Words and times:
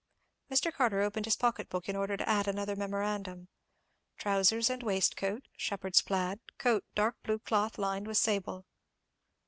Mr. 0.49 0.73
Carter 0.73 1.01
opened 1.01 1.27
his 1.27 1.35
pocket 1.35 1.69
book 1.69 1.87
in 1.87 1.95
order 1.95 2.17
to 2.17 2.27
add 2.27 2.47
another 2.47 2.75
memorandum— 2.75 3.49
Trousers 4.17 4.67
and 4.67 4.81
waistcoat, 4.81 5.47
shepherd's 5.55 6.01
plaid; 6.01 6.39
coat, 6.57 6.83
dark 6.95 7.21
blue 7.21 7.37
cloth 7.37 7.77
lined 7.77 8.07
with 8.07 8.17
sable. 8.17 8.65